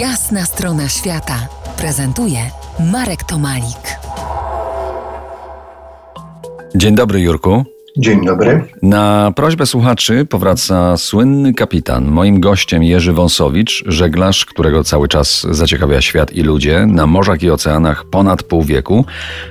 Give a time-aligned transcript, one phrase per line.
[0.00, 1.48] Jasna strona świata
[1.78, 2.38] prezentuje
[2.92, 3.98] Marek Tomalik.
[6.74, 7.64] Dzień dobry, Jurku.
[7.96, 8.64] Dzień dobry.
[8.82, 12.04] Na prośbę słuchaczy powraca słynny kapitan.
[12.04, 17.50] Moim gościem Jerzy Wąsowicz, żeglarz, którego cały czas zaciekawia świat i ludzie na morzach i
[17.50, 19.04] oceanach ponad pół wieku.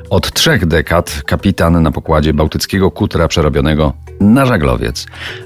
[0.09, 5.05] Od trzech dekad kapitan na pokładzie bałtyckiego kutra przerobionego na żaglowiec.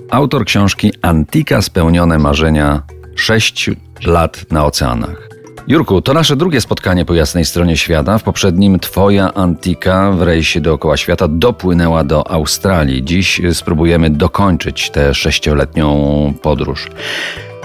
[0.09, 2.83] Autor książki Antika spełnione marzenia
[3.19, 3.69] sześć
[4.05, 5.29] lat na oceanach.
[5.67, 8.17] Jurku, to nasze drugie spotkanie po jasnej stronie świata.
[8.17, 13.03] W poprzednim Twoja Antika w rejsie dookoła świata dopłynęła do Australii.
[13.03, 16.87] Dziś spróbujemy dokończyć tę sześcioletnią podróż.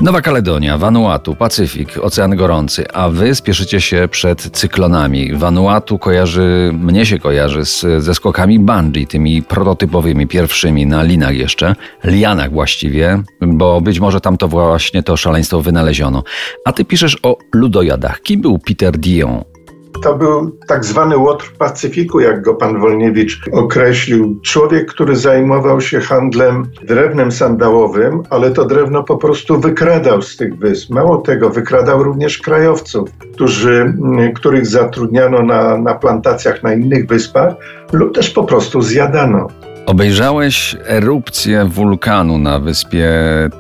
[0.01, 5.35] Nowa Kaledonia, Vanuatu, Pacyfik, Ocean Gorący, a wy spieszycie się przed cyklonami.
[5.35, 11.75] Vanuatu kojarzy, mnie się kojarzy z, ze skokami bungee, tymi prototypowymi, pierwszymi na linach jeszcze,
[12.05, 16.23] lianach właściwie, bo być może tam to właśnie to szaleństwo wynaleziono.
[16.65, 18.23] A ty piszesz o ludojadach.
[18.23, 19.54] Kim był Peter Dion?
[20.03, 24.41] To był tak zwany łotr Pacyfiku, jak go pan Wolniewicz określił.
[24.43, 30.59] Człowiek, który zajmował się handlem drewnem sandałowym, ale to drewno po prostu wykradał z tych
[30.59, 30.91] wysp.
[30.91, 33.95] Mało tego, wykradał również krajowców, którzy,
[34.35, 37.55] których zatrudniano na, na plantacjach na innych wyspach
[37.93, 39.49] lub też po prostu zjadano.
[39.87, 43.11] Obejrzałeś erupcję wulkanu na wyspie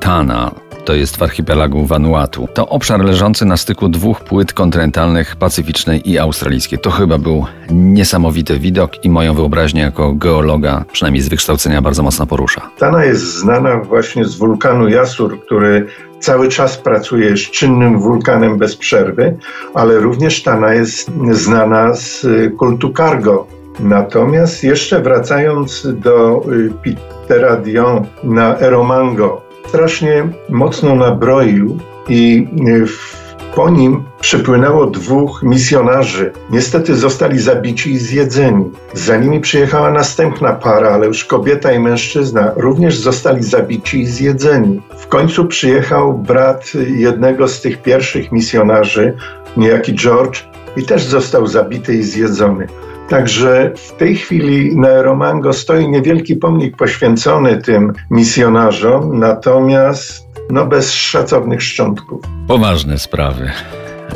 [0.00, 2.48] Tana to jest w archipelagu Vanuatu.
[2.54, 6.78] To obszar leżący na styku dwóch płyt kontynentalnych, pacyficznej i australijskiej.
[6.78, 12.26] To chyba był niesamowity widok i moją wyobraźnię jako geologa, przynajmniej z wykształcenia, bardzo mocno
[12.26, 12.70] porusza.
[12.78, 15.86] Tana jest znana właśnie z wulkanu Jasur, który
[16.20, 19.36] cały czas pracuje z czynnym wulkanem bez przerwy,
[19.74, 22.26] ale również Tana jest znana z
[22.58, 23.46] kultu cargo.
[23.80, 26.94] Natomiast jeszcze wracając do y,
[27.26, 36.32] Petera Dion na Eromango, strasznie mocno nabroił i e, po nim przypłynęło dwóch misjonarzy.
[36.50, 38.70] Niestety zostali zabici i zjedzeni.
[38.92, 44.82] Za nimi przyjechała następna para, ale już kobieta i mężczyzna również zostali zabici i zjedzeni.
[44.98, 49.16] W końcu przyjechał brat jednego z tych pierwszych misjonarzy,
[49.56, 50.44] niejaki George,
[50.76, 52.66] i też został zabity i zjedzony.
[53.08, 60.92] Także w tej chwili na Romango stoi niewielki pomnik poświęcony tym misjonarzom, natomiast no bez
[60.92, 62.20] szacownych szczątków.
[62.48, 63.50] Poważne sprawy.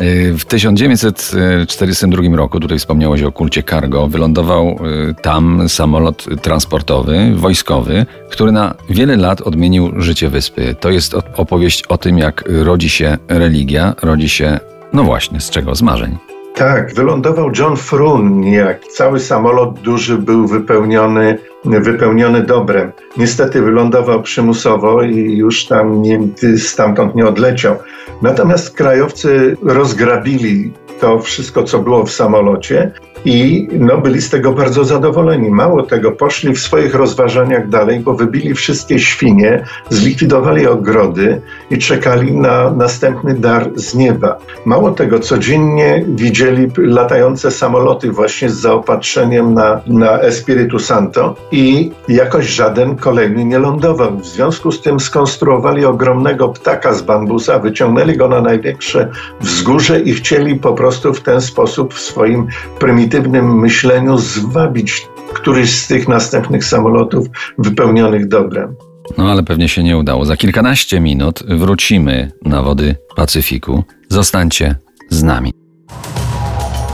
[0.02, 4.78] Y, w 1942 roku, tutaj wspomniałeś o kulcie cargo, wylądował
[5.10, 10.74] y, tam samolot transportowy, wojskowy, który na wiele lat odmienił życie wyspy.
[10.80, 14.60] To jest opowieść o tym, jak rodzi się religia, rodzi się,
[14.92, 15.74] no właśnie, z czego?
[15.74, 16.37] Z marzeń.
[16.58, 22.92] Tak, wylądował John Frun, jak cały samolot duży był wypełniony, wypełniony dobrem.
[23.16, 26.20] Niestety wylądował przymusowo i już tam nie,
[26.58, 27.76] stamtąd nie odleciał.
[28.22, 32.92] Natomiast krajowcy rozgrabili to wszystko, co było w samolocie
[33.24, 35.50] i no, byli z tego bardzo zadowoleni.
[35.50, 41.40] Mało tego, poszli w swoich rozważaniach dalej, bo wybili wszystkie świnie, zlikwidowali ogrody
[41.70, 44.38] i czekali na następny dar z nieba.
[44.64, 52.46] Mało tego, codziennie widzieli latające samoloty właśnie z zaopatrzeniem na, na Espiritu Santo i jakoś
[52.46, 54.18] żaden kolejny nie lądował.
[54.18, 59.08] W związku z tym skonstruowali ogromnego ptaka z bambusa, wyciągnęli go na największe
[59.40, 62.46] wzgórze i chcieli po prostu w ten sposób w swoim
[62.78, 67.26] prymitywnym prymitywnym myśleniu zwabić któryś z tych następnych samolotów
[67.58, 68.76] wypełnionych dobrem.
[69.18, 70.24] No ale pewnie się nie udało.
[70.24, 73.84] Za kilkanaście minut wrócimy na wody Pacyfiku.
[74.08, 74.76] Zostańcie
[75.10, 75.52] z nami.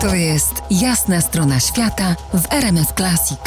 [0.01, 3.39] To jest jasna strona świata w RMS Classic.